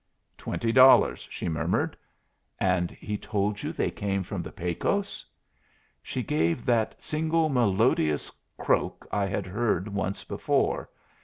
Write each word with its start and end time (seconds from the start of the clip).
"Twenty 0.35 0.71
dollars!" 0.71 1.27
she 1.29 1.47
murmured. 1.47 1.95
"And 2.59 2.89
he 2.89 3.19
told 3.19 3.61
you 3.61 3.71
they 3.71 3.91
came 3.91 4.23
from 4.23 4.41
the 4.41 4.51
Pecos!" 4.51 5.23
She 6.01 6.23
gave 6.23 6.65
that 6.65 7.03
single 7.03 7.49
melodious 7.49 8.31
croak 8.57 9.05
I 9.11 9.27
had 9.27 9.45
heard 9.45 9.87
once 9.89 10.23
before. 10.23 10.89